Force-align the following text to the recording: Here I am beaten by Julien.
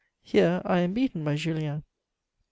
Here 0.23 0.63
I 0.65 0.79
am 0.79 0.93
beaten 0.95 1.23
by 1.23 1.35
Julien. 1.35 1.83